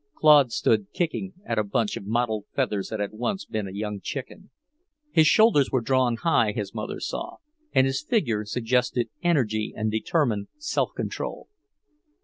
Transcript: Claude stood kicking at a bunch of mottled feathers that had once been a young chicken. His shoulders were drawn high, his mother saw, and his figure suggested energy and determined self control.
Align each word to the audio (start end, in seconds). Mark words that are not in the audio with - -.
Claude 0.15 0.51
stood 0.51 0.91
kicking 0.93 1.33
at 1.45 1.59
a 1.59 1.63
bunch 1.63 1.95
of 1.95 2.07
mottled 2.07 2.45
feathers 2.55 2.89
that 2.89 2.99
had 2.99 3.11
once 3.11 3.45
been 3.45 3.67
a 3.67 3.71
young 3.71 4.01
chicken. 4.01 4.49
His 5.11 5.27
shoulders 5.27 5.69
were 5.69 5.79
drawn 5.81 6.15
high, 6.15 6.53
his 6.53 6.73
mother 6.73 6.99
saw, 6.99 7.35
and 7.71 7.85
his 7.85 8.01
figure 8.01 8.43
suggested 8.43 9.09
energy 9.21 9.75
and 9.77 9.91
determined 9.91 10.47
self 10.57 10.89
control. 10.95 11.49